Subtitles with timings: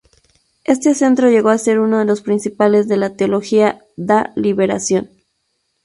[0.63, 5.11] Este centro llegó a ser uno de los principales de la teología da liberación.